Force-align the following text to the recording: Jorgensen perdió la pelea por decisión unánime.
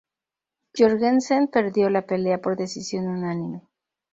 Jorgensen 0.75 1.47
perdió 1.49 1.91
la 1.91 2.07
pelea 2.07 2.41
por 2.41 2.57
decisión 2.57 3.07
unánime. 3.07 3.61